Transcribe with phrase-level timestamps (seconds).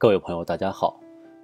[0.00, 0.96] 各位朋友，大家好，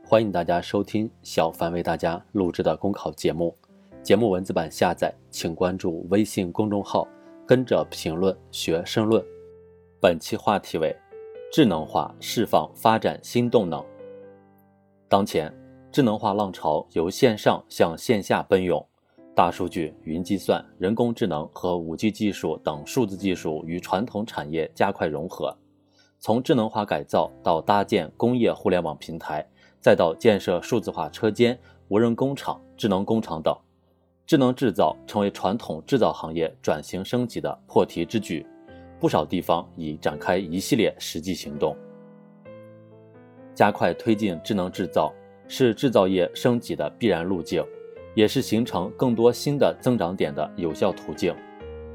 [0.06, 3.52] 欢迎大家收听小凡为大家录制的公考节目。
[4.00, 7.04] 节目文字版下载，请关注微信公众号，
[7.44, 9.20] 跟着评论学申论。
[10.00, 10.96] 本期话题为：
[11.52, 13.84] 智能化释放发展新动能。
[15.08, 15.52] 当前，
[15.90, 18.80] 智能化浪潮由线上向线下奔涌，
[19.34, 25.52] 大数据、云计算、人工智能和五 G 技术等数字技术与传统产业加快融合。
[26.24, 29.46] 从智能化改造到搭建工业互联网平台，
[29.78, 33.54] 再到建设数字化车间、无人工厂、智能工厂等。
[34.24, 38.46] 智能制造成为传统制造行业转型升级的破题之举，
[38.98, 41.76] 不少地方已展开一系列实际行动。
[43.54, 45.12] 加快推进智能制造
[45.46, 47.62] 是制造业升级的必然路径，
[48.14, 51.36] 也是形成更多新的增长点的有效途径。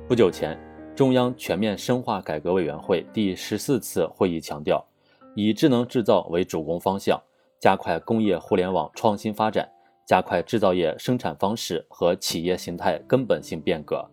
[0.07, 0.55] 不久前，
[0.99, 4.85] 中央全面深化改革委员会第十四次会议强调，
[5.34, 7.17] 以智能制造为主攻方向，
[7.58, 9.66] 加快工业互联网创新发展。
[10.06, 14.06] 加快制造业生产方式和企业形态根本性变革。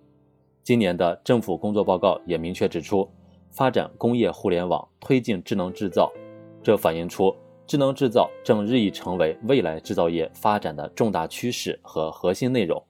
[0.62, 3.10] 今年的政府工作报告也明确指出，
[3.50, 6.12] 发展工业互联网，推进智能制造，
[6.62, 7.34] 这反映出
[7.66, 12.80] 智能制造正日益成为未来制造业发展的重大趋势和核心内容，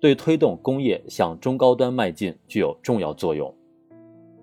[0.00, 3.52] 对推动工业向中高端迈进具有重要作用。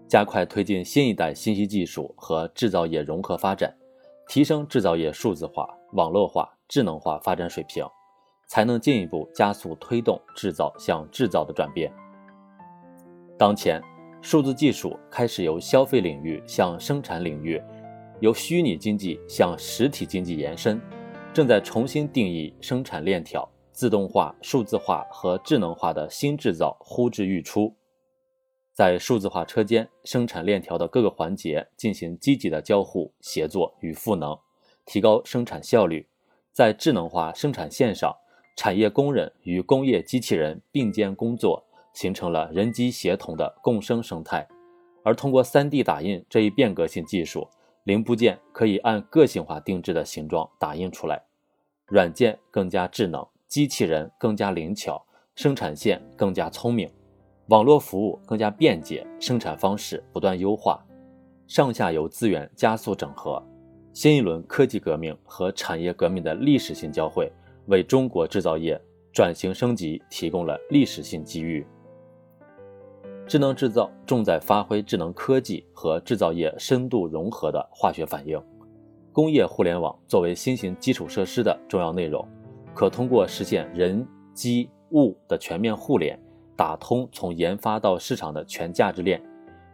[0.07, 3.73] 加快推进新一代信息技术和制造业融合发展，
[4.27, 6.49] 提升制造业数字化、网络化。
[6.67, 7.85] 智能化发展水平，
[8.47, 11.93] 才能进一步加速推动制造向制造的转变。
[13.37, 13.79] 当前，
[14.19, 17.61] 数字技术开始由消费领域向生产领域，
[18.19, 20.81] 由虚拟经济向实体经济延伸，
[21.31, 23.47] 正在重新定义生产链条。
[23.75, 27.75] 自动化、数字化和智能化的新制造呼之欲出，
[28.71, 34.39] 在数字化车间、生产链条的各个环节进行积极的交互、协作与赋能，
[34.85, 36.07] 提高生产效率。
[36.53, 38.15] 在智能化生产线上，
[38.55, 41.61] 产业工人与工业机器人并肩工作，
[41.93, 44.47] 形成了人机协同的共生生态。
[45.03, 47.49] 而通过 3D 打印这一变革性技术，
[47.83, 51.21] 零部件可以按个性化定制的形状打印出来，
[51.87, 55.03] 软件更加智能，机器人更加灵巧，
[55.35, 56.89] 生产线更加聪明，
[57.47, 60.83] 网络服务更加便捷，生产方式不断优化，
[61.47, 63.41] 上下游资源加速整合。
[63.93, 67.31] 新一轮科技革命和产业革命的历史性交汇，
[67.67, 68.79] 为中国制造业
[69.13, 71.65] 转型升级提供了历史性机遇。
[73.25, 78.39] 智能制造重在发挥智能科技和制造业深度融合的化学反应。
[79.13, 82.27] 工业互联网作为新型基础设施的重要内容，
[82.75, 86.19] 可通过实现人机物的全面互联，
[86.57, 89.23] 打通从研发到市场的全价值链，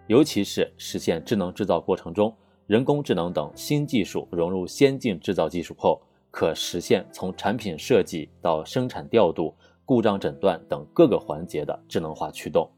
[0.06, 2.32] 尤其是实现智能制造过程中。
[2.68, 12.70] 人工智能等新技术融入先进制造技术后，可实现从产品设计到生产调度、故障诊断等各个环节的智能化驱动，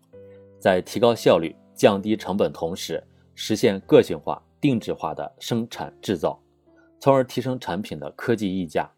[0.57, 3.03] 在提高效率、降低成本同时，
[3.35, 6.41] 实现个性化、定制化的生产制造，
[6.99, 8.89] 从而提升产品的科技溢价。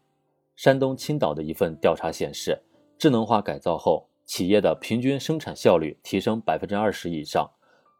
[0.56, 2.58] 山东青岛的一份调查显示，
[2.98, 7.50] 智能化改造后，企业的平均生产效率提升百分之二十以上，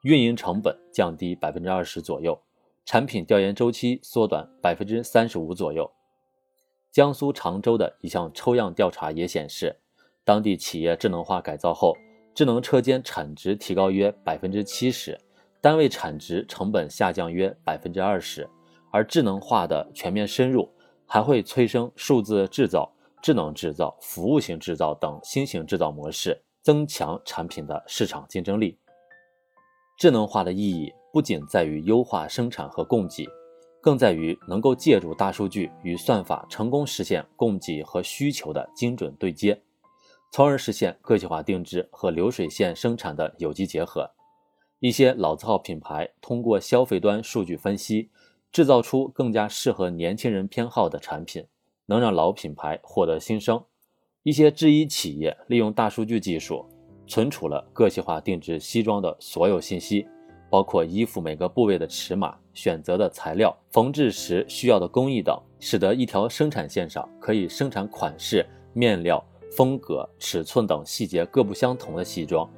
[0.02, 2.40] 运营成本降低百分之二十左右。
[2.86, 5.90] 产品调研周期缩短百分之三十五左右。
[6.90, 9.76] 江苏常州的一项抽样调查也显示，
[10.24, 11.94] 当地企业智能化改造后，
[12.34, 15.20] 智能车间产值提高约百分之七十，
[15.60, 18.48] 单位产值成本下降约百分之二十。
[18.92, 20.70] 而智能化的全面深入，
[21.06, 28.78] 还会催生数字制造、智能制造、服务型制造等新型制造模式，增强产品的市场竞争力。
[29.98, 30.92] 智能化的意义。
[31.12, 33.26] 不仅在于优化生产和供给，
[33.80, 39.58] 更在于能够借助大数据与算法，成功实现供给和需求的精准对接，
[40.30, 44.10] 从而实现个性化定制和流水线生产的有机结合。
[44.80, 48.10] 一些老字号品牌通过消费端数据分析，
[48.52, 51.44] 制造出更加适合年轻人偏好的产品，
[51.86, 53.62] 能让老品牌获得新生。
[54.22, 56.66] 一些制衣企业利用大数据技术，
[57.06, 60.06] 存储了个性化定制西装的所有信息。
[60.48, 72.48] 包括衣服每个部位的尺码、选择的材料、缝制时需要的工艺等，使得一条生产线上可以生产款式、面料、风格、尺寸等细节各不相同的西装。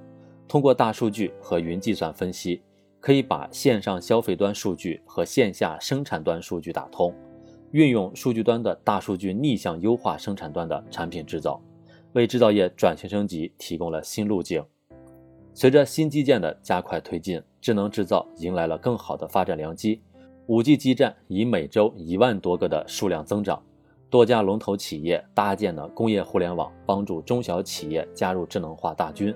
[0.46, 2.60] 通过大数据和云计算分析，
[3.08, 7.10] 可以把线上消费端数据和线下生产端数据打通，
[7.70, 11.58] 运用数据端的大数据逆向优化生产端的产品制造，
[12.12, 14.62] 为制造业转型升级提供了新路径。
[15.54, 20.02] 随着新基建的加快推进，智能制造迎来了更好的发展良机。
[20.46, 23.62] 5G 基站以每周一万多个的数量增长，
[24.10, 29.34] 多家龙头企业搭建了工业互联网，帮助中小企业加入智能化大军。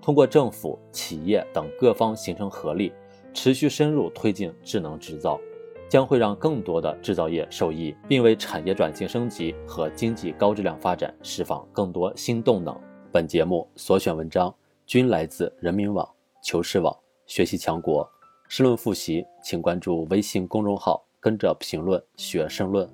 [0.00, 2.90] 通过政府、企业等各方形成合力，
[3.32, 5.40] 持续深入推进智能制造，
[5.88, 12.78] 将会让更多的制造业受益，并为产业转型升级和经济高质量发展释放更多新动能。
[13.12, 14.54] 本节目所选文章
[14.86, 16.08] 均来自人民网、
[16.42, 16.96] 求是网、
[17.26, 18.08] 学习强国。
[18.48, 22.88] 申论复习，请关注微信公众号，跟着评论学申论。